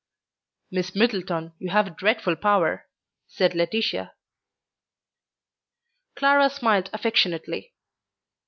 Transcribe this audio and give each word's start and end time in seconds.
"Miss 0.71 0.95
Middleton, 0.95 1.53
you 1.59 1.69
have 1.69 1.85
a 1.85 1.91
dreadful 1.91 2.35
power," 2.35 2.87
said 3.27 3.53
Laetitia. 3.53 4.13
Clara 6.15 6.49
smiled 6.49 6.89
affectionately. 6.91 7.75